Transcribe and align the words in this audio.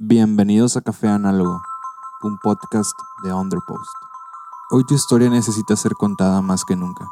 Bienvenidos 0.00 0.76
a 0.76 0.80
Café 0.80 1.08
Análogo, 1.08 1.60
un 2.22 2.38
podcast 2.38 2.92
de 3.24 3.32
Underpost. 3.32 3.90
Hoy 4.70 4.84
tu 4.86 4.94
historia 4.94 5.28
necesita 5.28 5.74
ser 5.74 5.94
contada 5.94 6.40
más 6.40 6.64
que 6.64 6.76
nunca. 6.76 7.04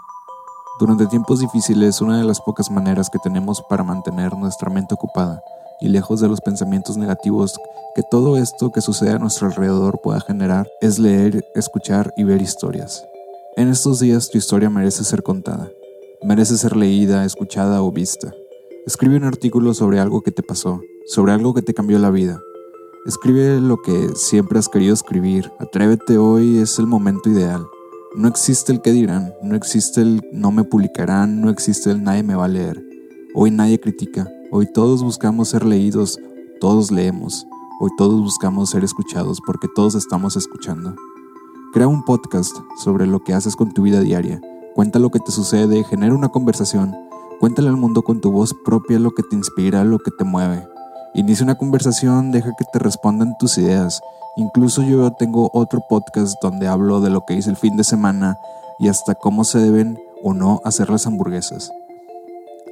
Durante 0.78 1.08
tiempos 1.08 1.40
difíciles, 1.40 2.00
una 2.00 2.16
de 2.16 2.22
las 2.22 2.40
pocas 2.40 2.70
maneras 2.70 3.10
que 3.10 3.18
tenemos 3.18 3.60
para 3.68 3.82
mantener 3.82 4.36
nuestra 4.36 4.70
mente 4.70 4.94
ocupada 4.94 5.42
y 5.80 5.88
lejos 5.88 6.20
de 6.20 6.28
los 6.28 6.40
pensamientos 6.40 6.96
negativos 6.96 7.58
que 7.96 8.02
todo 8.08 8.36
esto 8.36 8.70
que 8.70 8.80
sucede 8.80 9.10
a 9.10 9.18
nuestro 9.18 9.48
alrededor 9.48 10.00
pueda 10.00 10.20
generar 10.20 10.68
es 10.80 11.00
leer, 11.00 11.44
escuchar 11.56 12.14
y 12.16 12.22
ver 12.22 12.40
historias. 12.40 13.04
En 13.56 13.66
estos 13.66 13.98
días 13.98 14.30
tu 14.30 14.38
historia 14.38 14.70
merece 14.70 15.02
ser 15.02 15.24
contada, 15.24 15.68
merece 16.22 16.56
ser 16.56 16.76
leída, 16.76 17.24
escuchada 17.24 17.82
o 17.82 17.90
vista. 17.90 18.32
Escribe 18.86 19.16
un 19.16 19.24
artículo 19.24 19.74
sobre 19.74 19.98
algo 19.98 20.22
que 20.22 20.30
te 20.30 20.44
pasó, 20.44 20.80
sobre 21.08 21.32
algo 21.32 21.52
que 21.52 21.62
te 21.62 21.74
cambió 21.74 21.98
la 21.98 22.10
vida 22.10 22.40
Escribe 23.06 23.60
lo 23.60 23.82
que 23.82 24.16
siempre 24.16 24.58
has 24.58 24.68
querido 24.68 24.92
escribir. 24.92 25.52
Atrévete 25.60 26.18
hoy, 26.18 26.58
es 26.58 26.80
el 26.80 26.88
momento 26.88 27.30
ideal. 27.30 27.64
No 28.16 28.26
existe 28.26 28.72
el 28.72 28.82
que 28.82 28.90
dirán, 28.90 29.32
no 29.44 29.54
existe 29.54 30.00
el 30.00 30.22
no 30.32 30.50
me 30.50 30.64
publicarán, 30.64 31.40
no 31.40 31.48
existe 31.48 31.92
el 31.92 32.02
nadie 32.02 32.24
me 32.24 32.34
va 32.34 32.46
a 32.46 32.48
leer. 32.48 32.84
Hoy 33.32 33.52
nadie 33.52 33.78
critica, 33.78 34.28
hoy 34.50 34.66
todos 34.72 35.04
buscamos 35.04 35.50
ser 35.50 35.64
leídos, 35.64 36.18
todos 36.60 36.90
leemos, 36.90 37.46
hoy 37.78 37.90
todos 37.96 38.20
buscamos 38.20 38.70
ser 38.70 38.82
escuchados 38.82 39.40
porque 39.46 39.68
todos 39.72 39.94
estamos 39.94 40.34
escuchando. 40.34 40.96
Crea 41.72 41.86
un 41.86 42.02
podcast 42.02 42.56
sobre 42.76 43.06
lo 43.06 43.22
que 43.22 43.34
haces 43.34 43.54
con 43.54 43.72
tu 43.72 43.82
vida 43.82 44.00
diaria. 44.00 44.40
Cuenta 44.74 44.98
lo 44.98 45.10
que 45.10 45.20
te 45.20 45.30
sucede, 45.30 45.84
genera 45.84 46.12
una 46.12 46.30
conversación. 46.30 46.92
Cuéntale 47.38 47.68
al 47.68 47.76
mundo 47.76 48.02
con 48.02 48.20
tu 48.20 48.32
voz 48.32 48.52
propia 48.64 48.98
lo 48.98 49.12
que 49.12 49.22
te 49.22 49.36
inspira, 49.36 49.84
lo 49.84 50.00
que 50.00 50.10
te 50.10 50.24
mueve. 50.24 50.66
Inicia 51.16 51.44
una 51.44 51.54
conversación, 51.54 52.30
deja 52.30 52.52
que 52.58 52.66
te 52.70 52.78
respondan 52.78 53.38
tus 53.38 53.56
ideas. 53.56 54.02
Incluso 54.36 54.82
yo 54.82 55.10
tengo 55.12 55.48
otro 55.54 55.82
podcast 55.88 56.34
donde 56.42 56.68
hablo 56.68 57.00
de 57.00 57.08
lo 57.08 57.24
que 57.24 57.32
hice 57.32 57.48
el 57.48 57.56
fin 57.56 57.74
de 57.74 57.84
semana 57.84 58.36
y 58.78 58.88
hasta 58.88 59.14
cómo 59.14 59.44
se 59.44 59.58
deben 59.58 59.98
o 60.22 60.34
no 60.34 60.60
hacer 60.62 60.90
las 60.90 61.06
hamburguesas. 61.06 61.72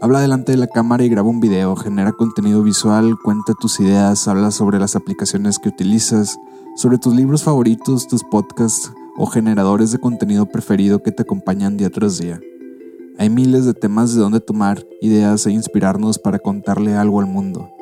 Habla 0.03 0.21
delante 0.21 0.53
de 0.53 0.59
la 0.59 0.67
cámara 0.67 1.05
y 1.05 1.09
graba 1.09 1.31
un 1.31 1.41
video, 1.41 1.75
genera 1.75 2.13
contenido 2.13 2.63
visual, 2.63 3.17
cuenta 3.25 3.55
tus 3.59 3.81
ideas, 3.81 4.29
habla 4.29 4.51
sobre 4.51 4.79
las 4.79 4.95
aplicaciones 4.95 5.59
que 5.59 5.71
utilizas, 5.71 6.37
sobre 6.77 6.99
tus 6.99 7.15
libros 7.15 7.45
favoritos, 7.45 8.07
tus 8.09 8.25
podcasts 8.25 8.93
o 9.17 9.25
generadores 9.25 9.91
de 9.91 10.01
contenido 10.01 10.45
preferido 10.45 11.03
que 11.03 11.13
te 11.13 11.23
acompañan 11.23 11.79
día 11.79 11.89
tras 11.89 12.19
día. 12.19 12.41
Hay 13.17 13.31
miles 13.31 13.65
de 13.65 13.73
temas 13.73 14.13
de 14.15 14.21
donde 14.21 14.41
tomar 14.41 14.85
ideas 15.01 15.47
e 15.47 15.51
inspirarnos 15.51 16.19
para 16.19 16.39
contarle 16.39 16.95
algo 16.95 17.21
al 17.21 17.27
mundo. 17.27 17.74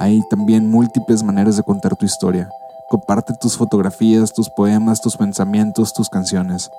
Hay 0.00 0.22
también 0.30 0.70
múltiples 0.70 1.24
maneras 1.24 1.56
de 1.56 1.64
contar 1.64 1.96
tu 1.96 2.06
historia. 2.06 2.48
Comparte 2.88 3.34
tus 3.40 3.56
fotografías, 3.56 4.32
tus 4.32 4.48
poemas, 4.48 5.00
tus 5.00 5.16
pensamientos, 5.16 5.92
tus 5.92 6.08
canciones. 6.08 6.70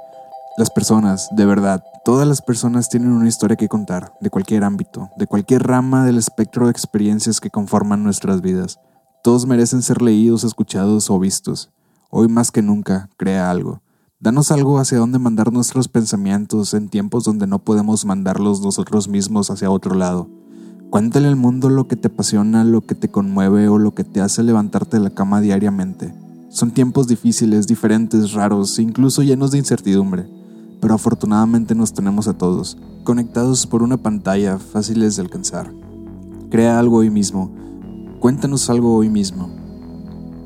Las 0.58 0.70
personas, 0.70 1.28
de 1.32 1.46
verdad, 1.46 1.84
todas 2.06 2.26
las 2.26 2.42
personas 2.42 2.88
tienen 2.88 3.12
una 3.12 3.28
historia 3.28 3.58
que 3.58 3.68
contar, 3.68 4.14
de 4.22 4.30
cualquier 4.30 4.64
ámbito, 4.64 5.10
de 5.18 5.28
cualquier 5.28 5.64
rama 5.64 6.06
del 6.06 6.18
espectro 6.18 6.66
de 6.66 6.72
experiencias 6.72 7.42
que 7.42 7.50
conforman 7.50 8.04
nuestras 8.04 8.40
vidas. 8.40 8.80
Todos 9.22 9.46
merecen 9.46 9.82
ser 9.82 10.02
leídos, 10.02 10.46
escuchados 10.46 11.10
o 11.10 11.20
vistos. 11.20 11.72
Hoy 12.10 12.30
más 12.30 12.52
que 12.52 12.62
nunca, 12.62 13.10
crea 13.18 13.52
algo. 13.52 13.82
Danos 14.22 14.50
algo 14.52 14.80
hacia 14.80 14.98
dónde 14.98 15.20
mandar 15.20 15.52
nuestros 15.52 15.90
pensamientos 15.90 16.74
en 16.74 16.88
tiempos 16.88 17.26
donde 17.26 17.48
no 17.48 17.60
podemos 17.60 18.06
mandarlos 18.06 18.62
nosotros 18.62 19.10
mismos 19.10 19.52
hacia 19.52 19.70
otro 19.70 19.94
lado. 19.94 20.39
Cuéntale 20.90 21.28
al 21.28 21.36
mundo 21.36 21.70
lo 21.70 21.88
que 21.88 21.96
te 21.96 22.08
apasiona, 22.08 22.64
lo 22.64 22.82
que 22.82 22.96
te 22.96 23.10
conmueve 23.10 23.68
o 23.68 23.78
lo 23.78 23.94
que 23.94 24.04
te 24.04 24.22
hace 24.22 24.42
levantarte 24.42 24.98
de 24.98 25.04
la 25.04 25.12
cama 25.12 25.40
diariamente. 25.40 26.16
Son 26.50 26.72
tiempos 26.72 27.08
difíciles, 27.08 27.68
diferentes, 27.68 28.34
raros, 28.34 28.80
incluso 28.80 29.22
llenos 29.22 29.52
de 29.52 29.60
incertidumbre, 29.60 30.28
pero 30.82 30.96
afortunadamente 30.96 31.76
nos 31.76 31.94
tenemos 31.94 32.28
a 32.28 32.40
todos, 32.40 32.76
conectados 33.04 33.68
por 33.68 33.84
una 33.84 33.98
pantalla, 33.98 34.58
fáciles 34.58 35.16
de 35.16 35.22
alcanzar. 35.22 35.72
Crea 36.50 36.80
algo 36.80 36.98
hoy 36.98 37.12
mismo, 37.12 37.52
cuéntanos 38.20 38.68
algo 38.72 38.96
hoy 38.96 39.10
mismo. 39.10 39.52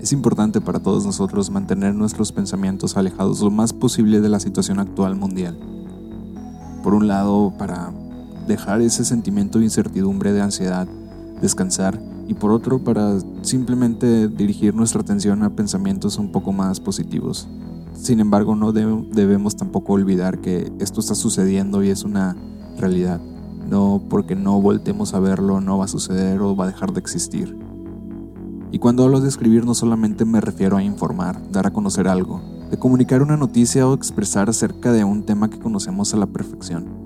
Es 0.01 0.11
importante 0.11 0.59
para 0.59 0.81
todos 0.81 1.05
nosotros 1.05 1.51
mantener 1.51 1.95
nuestros 1.95 2.33
pensamientos 2.33 2.97
alejados 2.97 3.39
lo 3.39 3.49
más 3.49 3.71
posible 3.71 4.19
de 4.19 4.27
la 4.27 4.41
situación 4.41 4.79
actual 4.79 5.15
mundial. 5.15 5.57
Por 6.83 6.93
un 6.95 7.07
lado, 7.07 7.53
para 7.57 7.93
dejar 8.47 8.81
ese 8.81 9.05
sentimiento 9.05 9.59
de 9.59 9.65
incertidumbre, 9.65 10.33
de 10.33 10.41
ansiedad, 10.41 10.87
descansar 11.41 11.99
y 12.27 12.33
por 12.33 12.51
otro 12.51 12.79
para 12.79 13.17
simplemente 13.41 14.27
dirigir 14.27 14.73
nuestra 14.73 15.01
atención 15.01 15.43
a 15.43 15.55
pensamientos 15.55 16.17
un 16.17 16.31
poco 16.31 16.51
más 16.51 16.79
positivos. 16.79 17.47
Sin 17.93 18.19
embargo, 18.19 18.55
no 18.55 18.71
debemos 18.71 19.55
tampoco 19.55 19.93
olvidar 19.93 20.39
que 20.39 20.71
esto 20.79 20.99
está 20.99 21.15
sucediendo 21.15 21.83
y 21.83 21.89
es 21.89 22.03
una 22.03 22.35
realidad. 22.77 23.21
No 23.69 24.01
porque 24.09 24.35
no 24.35 24.59
voltemos 24.61 25.13
a 25.13 25.19
verlo 25.19 25.61
no 25.61 25.77
va 25.77 25.85
a 25.85 25.89
suceder 25.89 26.41
o 26.41 26.55
va 26.55 26.65
a 26.65 26.67
dejar 26.67 26.93
de 26.93 26.99
existir. 26.99 27.57
Y 28.71 28.79
cuando 28.79 29.03
hablo 29.03 29.21
de 29.21 29.29
escribir 29.29 29.65
no 29.65 29.75
solamente 29.75 30.25
me 30.25 30.41
refiero 30.41 30.77
a 30.77 30.83
informar, 30.83 31.39
dar 31.51 31.67
a 31.67 31.71
conocer 31.71 32.07
algo, 32.07 32.41
de 32.71 32.77
comunicar 32.77 33.21
una 33.21 33.37
noticia 33.37 33.87
o 33.87 33.93
expresar 33.93 34.49
acerca 34.49 34.91
de 34.91 35.03
un 35.03 35.23
tema 35.23 35.49
que 35.49 35.59
conocemos 35.59 36.13
a 36.13 36.17
la 36.17 36.25
perfección. 36.25 37.02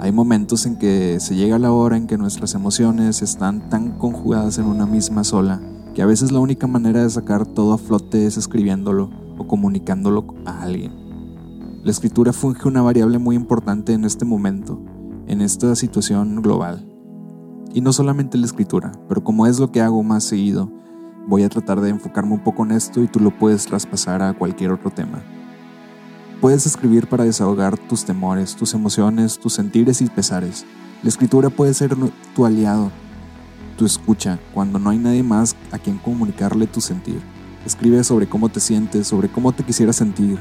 Hay 0.00 0.12
momentos 0.12 0.64
en 0.64 0.76
que 0.76 1.18
se 1.18 1.34
llega 1.34 1.58
la 1.58 1.72
hora 1.72 1.96
en 1.96 2.06
que 2.06 2.18
nuestras 2.18 2.54
emociones 2.54 3.20
están 3.20 3.68
tan 3.68 3.98
conjugadas 3.98 4.58
en 4.58 4.66
una 4.66 4.86
misma 4.86 5.24
sola 5.24 5.60
que 5.92 6.02
a 6.02 6.06
veces 6.06 6.30
la 6.30 6.38
única 6.38 6.68
manera 6.68 7.02
de 7.02 7.10
sacar 7.10 7.44
todo 7.44 7.72
a 7.72 7.78
flote 7.78 8.24
es 8.24 8.36
escribiéndolo 8.36 9.10
o 9.36 9.48
comunicándolo 9.48 10.36
a 10.44 10.62
alguien. 10.62 10.92
La 11.82 11.90
escritura 11.90 12.32
funge 12.32 12.68
una 12.68 12.80
variable 12.80 13.18
muy 13.18 13.34
importante 13.34 13.92
en 13.92 14.04
este 14.04 14.24
momento, 14.24 14.80
en 15.26 15.40
esta 15.40 15.74
situación 15.74 16.42
global. 16.42 16.88
Y 17.74 17.80
no 17.80 17.92
solamente 17.92 18.38
la 18.38 18.46
escritura, 18.46 18.92
pero 19.08 19.24
como 19.24 19.48
es 19.48 19.58
lo 19.58 19.72
que 19.72 19.80
hago 19.80 20.04
más 20.04 20.22
seguido, 20.22 20.70
voy 21.26 21.42
a 21.42 21.48
tratar 21.48 21.80
de 21.80 21.90
enfocarme 21.90 22.34
un 22.34 22.44
poco 22.44 22.64
en 22.64 22.70
esto 22.70 23.02
y 23.02 23.08
tú 23.08 23.18
lo 23.18 23.36
puedes 23.36 23.66
traspasar 23.66 24.22
a 24.22 24.32
cualquier 24.32 24.70
otro 24.70 24.90
tema. 24.90 25.24
Puedes 26.40 26.66
escribir 26.66 27.08
para 27.08 27.24
desahogar 27.24 27.76
tus 27.76 28.04
temores, 28.04 28.54
tus 28.54 28.72
emociones, 28.72 29.40
tus 29.40 29.54
sentires 29.54 30.00
y 30.00 30.06
pesares. 30.06 30.64
La 31.02 31.08
escritura 31.08 31.50
puede 31.50 31.74
ser 31.74 31.96
tu 32.36 32.46
aliado, 32.46 32.92
tu 33.76 33.84
escucha, 33.84 34.38
cuando 34.54 34.78
no 34.78 34.90
hay 34.90 34.98
nadie 34.98 35.24
más 35.24 35.56
a 35.72 35.80
quien 35.80 35.98
comunicarle 35.98 36.68
tu 36.68 36.80
sentir. 36.80 37.20
Escribe 37.66 38.04
sobre 38.04 38.28
cómo 38.28 38.48
te 38.50 38.60
sientes, 38.60 39.08
sobre 39.08 39.28
cómo 39.28 39.50
te 39.50 39.64
quisieras 39.64 39.96
sentir 39.96 40.38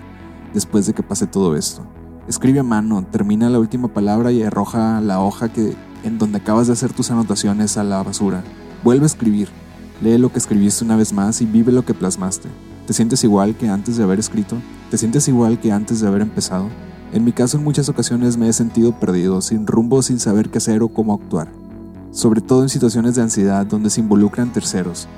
después 0.54 0.86
de 0.86 0.94
que 0.94 1.02
pase 1.02 1.26
todo 1.26 1.56
esto. 1.56 1.84
Escribe 2.28 2.60
a 2.60 2.64
mano, 2.64 3.04
termina 3.12 3.50
la 3.50 3.58
última 3.58 3.88
palabra 3.88 4.32
y 4.32 4.44
arroja 4.44 5.02
la 5.02 5.20
hoja 5.20 5.52
que, 5.52 5.76
en 6.04 6.20
donde 6.20 6.38
acabas 6.38 6.68
de 6.68 6.74
hacer 6.74 6.94
tus 6.94 7.10
anotaciones 7.10 7.76
a 7.76 7.84
la 7.84 8.04
basura. 8.04 8.44
Vuelve 8.84 9.06
a 9.06 9.08
escribir, 9.08 9.50
lee 10.04 10.20
lo 10.20 10.32
que 10.32 10.38
escribiste 10.38 10.86
una 10.86 10.96
vez 10.96 11.12
más 11.12 11.42
y 11.42 11.48
vive 11.48 11.72
lo 11.72 11.86
que 11.86 11.96
plasmaste. 11.96 12.50
¿Te 12.86 12.94
sientes 12.94 13.24
igual 13.24 13.56
que 13.56 13.68
antes 13.68 13.98
de 13.98 14.04
haber 14.04 14.20
escrito? 14.20 14.58
¿Te 14.90 14.98
sientes 14.98 15.28
igual 15.28 15.60
que 15.60 15.74
antes 15.74 16.00
de 16.00 16.08
haber 16.08 16.22
empezado? 16.22 16.70
En 17.12 17.26
mi 17.26 17.34
caso 17.34 17.58
en 17.58 17.64
muchas 17.66 17.90
ocasiones 17.90 18.38
me 18.38 18.48
he 18.48 18.54
sentido 18.54 18.98
perdido, 18.98 19.42
sin 19.42 19.68
rumbo, 19.68 20.02
sin 20.02 20.18
saber 20.18 20.50
qué 20.50 20.60
hacer 20.60 20.82
o 20.82 20.88
cómo 20.88 21.14
actuar. 21.14 21.50
Sobre 22.12 22.40
todo 22.40 22.64
en 22.64 22.70
situaciones 22.70 23.16
de 23.16 23.22
ansiedad 23.22 23.66
donde 23.66 23.90
se 23.90 24.00
involucran 24.00 24.54
terceros. 24.54 25.10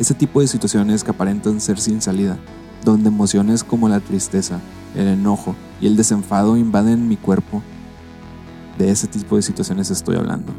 Ese 0.00 0.14
tipo 0.14 0.40
de 0.40 0.48
situaciones 0.48 1.04
que 1.04 1.12
aparentan 1.12 1.60
ser 1.60 1.78
sin 1.78 2.02
salida, 2.02 2.38
donde 2.84 3.08
emociones 3.08 3.62
como 3.62 3.88
la 3.88 4.00
tristeza, 4.00 4.58
el 4.96 5.06
enojo 5.06 5.54
y 5.80 5.86
el 5.86 5.96
desenfado 5.96 6.56
invaden 6.56 7.06
mi 7.06 7.16
cuerpo. 7.16 7.62
De 8.78 8.90
ese 8.90 9.06
tipo 9.06 9.36
de 9.36 9.42
situaciones 9.42 9.92
estoy 9.92 10.16
hablando. 10.16 10.52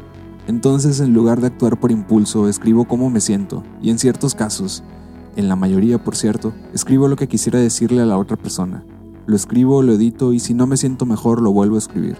Entonces, 0.46 1.00
en 1.00 1.12
lugar 1.12 1.42
de 1.42 1.48
actuar 1.48 1.78
por 1.78 1.90
impulso, 1.90 2.48
escribo 2.48 2.86
cómo 2.86 3.10
me 3.10 3.20
siento, 3.20 3.62
y 3.82 3.90
en 3.90 3.98
ciertos 3.98 4.34
casos, 4.34 4.82
en 5.36 5.48
la 5.48 5.56
mayoría, 5.56 6.02
por 6.02 6.16
cierto, 6.16 6.52
escribo 6.72 7.08
lo 7.08 7.16
que 7.16 7.28
quisiera 7.28 7.58
decirle 7.58 8.00
a 8.02 8.06
la 8.06 8.18
otra 8.18 8.36
persona. 8.36 8.84
Lo 9.26 9.36
escribo, 9.36 9.82
lo 9.82 9.92
edito 9.92 10.32
y 10.32 10.40
si 10.40 10.54
no 10.54 10.66
me 10.66 10.76
siento 10.76 11.04
mejor 11.04 11.42
lo 11.42 11.52
vuelvo 11.52 11.76
a 11.76 11.78
escribir. 11.78 12.16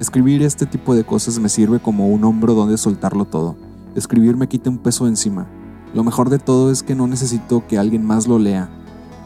Escribir 0.00 0.42
este 0.42 0.66
tipo 0.66 0.94
de 0.94 1.04
cosas 1.04 1.38
me 1.38 1.48
sirve 1.48 1.78
como 1.78 2.08
un 2.08 2.24
hombro 2.24 2.54
donde 2.54 2.76
soltarlo 2.76 3.24
todo. 3.24 3.54
Escribir 3.94 4.36
me 4.36 4.48
quita 4.48 4.68
un 4.68 4.78
peso 4.78 5.06
encima. 5.06 5.46
Lo 5.94 6.02
mejor 6.02 6.28
de 6.28 6.40
todo 6.40 6.72
es 6.72 6.82
que 6.82 6.96
no 6.96 7.06
necesito 7.06 7.64
que 7.68 7.78
alguien 7.78 8.04
más 8.04 8.26
lo 8.26 8.40
lea. 8.40 8.68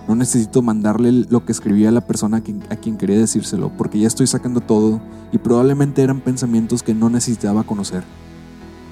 No 0.06 0.14
necesito 0.14 0.60
mandarle 0.60 1.12
lo 1.12 1.44
que 1.44 1.52
escribí 1.52 1.86
a 1.86 1.90
la 1.90 2.06
persona 2.06 2.38
a 2.38 2.76
quien, 2.76 2.96
quería 2.96 3.18
decírselo, 3.18 3.70
porque 3.76 3.98
ya 3.98 4.06
estoy 4.06 4.26
sacando 4.26 4.60
todo 4.60 5.00
y 5.32 5.38
probablemente 5.38 6.02
eran 6.02 6.20
pensamientos 6.20 6.82
que 6.82 6.94
no 6.94 7.08
necesitaba 7.08 7.64
conocer. 7.64 8.04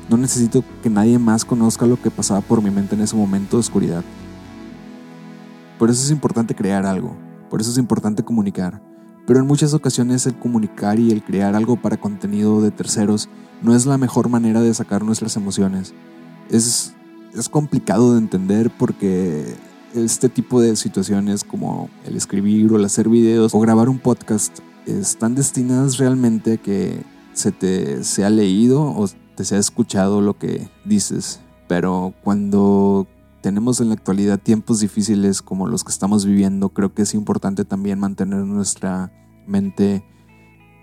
No 0.08 0.16
necesito 0.16 0.62
que 0.82 0.90
nadie 0.90 1.18
más 1.18 1.44
conozca 1.44 1.86
lo 1.86 2.00
que 2.00 2.10
pasaba 2.10 2.40
por 2.40 2.62
mi 2.62 2.70
mente 2.70 2.94
en 2.94 3.00
ese 3.00 3.16
momento 3.16 3.56
de 3.56 3.60
oscuridad. 3.60 4.04
Por 5.78 5.90
eso 5.90 6.02
es 6.02 6.10
importante 6.10 6.54
crear 6.54 6.86
algo, 6.86 7.16
por 7.50 7.60
eso 7.60 7.70
es 7.70 7.78
importante 7.78 8.22
comunicar. 8.22 8.80
Pero 9.26 9.40
en 9.40 9.46
muchas 9.46 9.74
ocasiones 9.74 10.24
el 10.26 10.38
comunicar 10.38 11.00
y 11.00 11.10
el 11.10 11.22
crear 11.22 11.56
algo 11.56 11.76
para 11.76 11.96
contenido 11.96 12.62
de 12.62 12.70
terceros 12.70 13.28
no 13.62 13.74
es 13.74 13.84
la 13.84 13.98
mejor 13.98 14.28
manera 14.28 14.60
de 14.60 14.72
sacar 14.72 15.04
nuestras 15.04 15.36
emociones. 15.36 15.92
Es, 16.48 16.94
es 17.34 17.48
complicado 17.48 18.12
de 18.12 18.18
entender 18.18 18.70
porque 18.70 19.56
este 19.94 20.28
tipo 20.28 20.60
de 20.60 20.76
situaciones 20.76 21.42
como 21.42 21.90
el 22.04 22.16
escribir 22.16 22.72
o 22.72 22.76
el 22.76 22.84
hacer 22.84 23.08
videos 23.08 23.54
o 23.54 23.60
grabar 23.60 23.88
un 23.88 23.98
podcast 23.98 24.60
están 24.86 25.34
destinadas 25.34 25.98
realmente 25.98 26.54
a 26.54 26.56
que 26.56 27.02
se 27.32 27.50
te 27.52 28.04
sea 28.04 28.30
leído 28.30 28.82
o 28.82 29.08
te 29.36 29.44
sea 29.44 29.58
escuchado 29.58 30.20
lo 30.20 30.38
que 30.38 30.68
dices. 30.84 31.40
Pero 31.68 32.14
cuando 32.22 33.06
tenemos 33.42 33.80
en 33.80 33.88
la 33.88 33.94
actualidad 33.94 34.40
tiempos 34.40 34.80
difíciles 34.80 35.42
como 35.42 35.68
los 35.68 35.84
que 35.84 35.92
estamos 35.92 36.26
viviendo, 36.26 36.70
creo 36.70 36.94
que 36.94 37.02
es 37.02 37.14
importante 37.14 37.64
también 37.64 38.00
mantener 38.00 38.40
nuestra 38.44 39.12
mente 39.46 40.04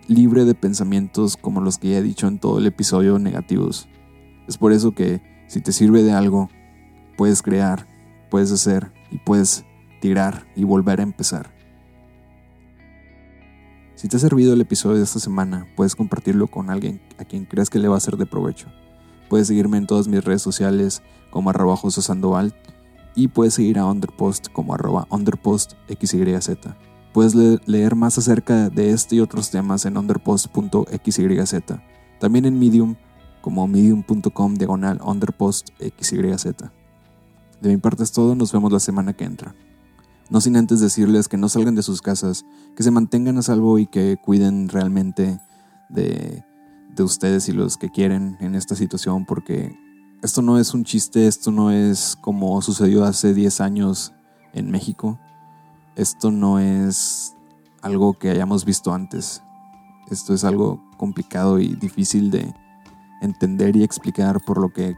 libre 0.07 0.45
de 0.45 0.55
pensamientos 0.55 1.38
como 1.38 1.61
los 1.61 1.77
que 1.77 1.89
ya 1.89 1.97
he 1.97 2.01
dicho 2.01 2.27
en 2.27 2.39
todo 2.39 2.59
el 2.59 2.67
episodio 2.67 3.19
negativos. 3.19 3.88
Es 4.47 4.57
por 4.57 4.71
eso 4.71 4.91
que 4.94 5.21
si 5.47 5.61
te 5.61 5.71
sirve 5.71 6.03
de 6.03 6.13
algo, 6.13 6.49
puedes 7.17 7.41
crear, 7.41 7.88
puedes 8.29 8.51
hacer 8.51 8.91
y 9.11 9.17
puedes 9.17 9.65
tirar 10.01 10.45
y 10.56 10.63
volver 10.63 10.99
a 10.99 11.03
empezar. 11.03 11.53
Si 14.03 14.09
te 14.09 14.17
ha 14.17 14.19
servido 14.19 14.51
el 14.51 14.59
episodio 14.59 14.97
de 14.97 15.05
esta 15.05 15.21
semana, 15.21 15.65
puedes 15.77 15.95
compartirlo 15.95 16.47
con 16.47 16.69
alguien 16.69 17.00
a 17.19 17.23
quien 17.23 17.45
creas 17.45 17.69
que 17.69 17.79
le 17.79 17.88
va 17.88 17.95
a 17.95 18.01
ser 18.01 18.17
de 18.17 18.25
provecho. 18.25 18.67
Puedes 19.29 19.47
seguirme 19.47 19.77
en 19.77 19.88
todas 19.88 20.09
mis 20.09 20.21
redes 20.21 20.41
sociales 20.41 21.01
como 21.29 21.50
arroba 21.50 21.77
Sandoval 21.77 22.53
y 23.15 23.29
puedes 23.29 23.53
seguir 23.53 23.79
a 23.79 23.85
Underpost 23.85 24.50
como 24.50 24.73
arroba 24.73 25.07
underpostxyz. 25.09 26.50
Puedes 27.13 27.33
leer 27.65 27.95
más 27.95 28.17
acerca 28.17 28.69
de 28.69 28.89
este 28.89 29.15
y 29.15 29.19
otros 29.21 29.51
temas 29.51 29.85
en 29.85 29.95
underpost.xyz. 29.95 31.63
También 32.19 32.44
en 32.44 32.59
Medium 32.59 32.97
como 33.39 33.65
medium.com 33.69 34.56
diagonal 34.56 34.99
underpostxyz. 35.01 36.44
De 37.61 37.69
mi 37.69 37.77
parte 37.77 38.03
es 38.03 38.11
todo, 38.11 38.35
nos 38.35 38.51
vemos 38.51 38.69
la 38.69 38.81
semana 38.81 39.13
que 39.13 39.23
entra. 39.23 39.56
No 40.33 40.41
sin 40.41 40.57
antes 40.57 40.80
decirles 40.80 41.27
que 41.27 41.38
no 41.38 41.47
salgan 41.47 41.75
de 41.75 41.83
sus 41.83 42.01
casas, 42.01 42.44
que 42.75 42.81
se 42.81 42.89
mantengan 42.89 43.38
a 43.38 43.44
salvo 43.44 43.77
y 43.77 43.85
que 43.85 44.18
cuiden 44.18 44.68
realmente 44.68 45.39
de, 45.89 46.44
de 46.89 47.03
ustedes 47.03 47.47
y 47.50 47.51
los 47.51 47.77
que 47.77 47.91
quieren 47.91 48.35
en 48.39 48.56
esta 48.56 48.74
situación, 48.74 49.25
porque 49.25 49.77
esto 50.24 50.41
no 50.41 50.57
es 50.57 50.74
un 50.74 50.85
chiste, 50.85 51.27
esto 51.27 51.51
no 51.51 51.69
es 51.69 52.18
como 52.19 52.59
sucedió 52.63 53.03
hace 53.03 53.35
10 53.35 53.62
años 53.62 54.12
en 54.53 54.71
México. 54.71 55.19
Esto 55.95 56.31
no 56.31 56.57
es 56.57 57.35
algo 57.83 58.15
que 58.15 58.31
hayamos 58.31 58.65
visto 58.65 58.91
antes. 58.91 59.44
Esto 60.09 60.33
es 60.33 60.44
algo 60.44 60.83
complicado 60.97 61.59
y 61.59 61.75
difícil 61.75 62.31
de 62.31 62.56
entender 63.21 63.75
y 63.75 63.83
explicar, 63.83 64.41
por 64.44 64.59
lo 64.59 64.74
que 64.74 64.97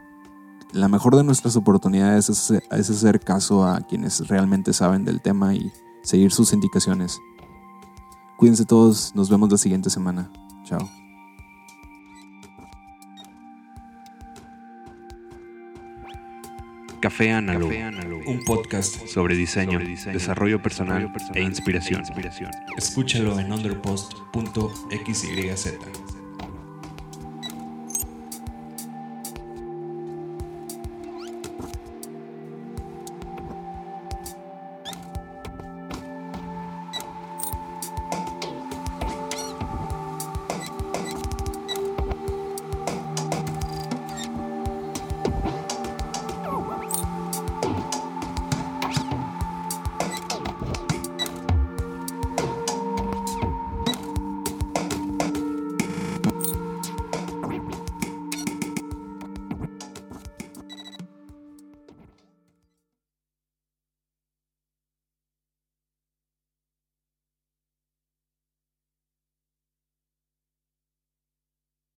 la 0.76 0.88
mejor 0.90 1.16
de 1.16 1.24
nuestras 1.24 1.56
oportunidades 1.56 2.30
es, 2.30 2.52
hacer 2.70 3.22
caso 3.22 3.66
a 3.66 3.82
quienes 3.82 4.28
realmente 4.28 4.74
saben 4.74 5.06
del 5.06 5.22
tema 5.22 5.56
y 5.56 5.72
seguir 6.04 6.32
sus 6.32 6.54
indicaciones. 6.54 7.20
Cuídense 8.38 8.66
todos, 8.66 9.16
nos 9.16 9.30
vemos 9.30 9.50
la 9.50 9.58
siguiente 9.58 9.90
semana. 9.90 10.30
Chao. 10.66 10.90
Café 17.00 17.32
Análogo, 17.32 17.72
un 18.26 18.44
podcast 18.46 19.08
sobre 19.08 19.36
diseño, 19.36 19.80
desarrollo 20.12 20.62
personal, 20.62 21.10
e 21.36 21.42
inspiración. 21.42 22.04
Escúchalo 22.76 23.40
en 23.40 23.54
underpost.xyz. 23.54 26.15